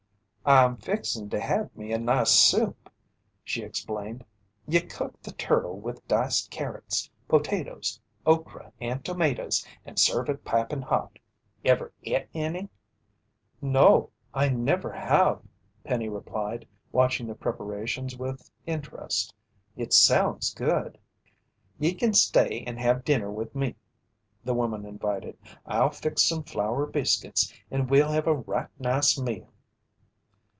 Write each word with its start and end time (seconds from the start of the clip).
"I'm 0.43 0.77
fixin' 0.77 1.29
to 1.29 1.39
have 1.39 1.73
me 1.77 1.93
a 1.93 1.99
nice 1.99 2.31
soup," 2.31 2.89
she 3.43 3.61
explained. 3.61 4.25
"Ye 4.67 4.81
cook 4.81 5.21
the 5.21 5.31
turtle 5.33 5.79
with 5.79 6.05
diced 6.09 6.49
carrots, 6.49 7.09
potatoes, 7.27 8.01
okra, 8.25 8.73
and 8.81 9.05
tomatoes 9.05 9.65
and 9.85 9.99
serve 9.99 10.29
it 10.29 10.43
piping 10.43 10.81
hot. 10.81 11.19
Ever 11.63 11.93
et 12.05 12.27
any?" 12.33 12.69
"No, 13.61 14.09
I 14.33 14.49
never 14.49 14.91
have," 14.91 15.41
Penny 15.83 16.09
replied, 16.09 16.67
watching 16.91 17.27
the 17.27 17.35
preparations 17.35 18.17
with 18.17 18.49
interest. 18.65 19.35
"It 19.77 19.93
sounds 19.93 20.55
good." 20.55 20.97
"Ye 21.77 21.93
kin 21.93 22.13
stay 22.13 22.63
and 22.65 22.79
have 22.79 23.05
dinner 23.05 23.29
with 23.29 23.53
me," 23.55 23.75
the 24.43 24.55
woman 24.55 24.85
invited. 24.87 25.37
"I'll 25.67 25.91
fix 25.91 26.23
some 26.23 26.43
flour 26.43 26.87
biscuits 26.87 27.53
and 27.69 27.89
we'll 27.91 28.09
have 28.11 28.25
a 28.27 28.33
right 28.33 28.67
nice 28.79 29.19
meal." 29.19 29.47